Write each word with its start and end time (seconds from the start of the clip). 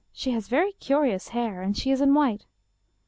She 0.11 0.31
has 0.31 0.47
very 0.47 0.71
curious 0.71 1.27
hair 1.27 1.61
and 1.61 1.77
she 1.77 1.91
is 1.91 2.01
in 2.01 2.15
white." 2.15 2.47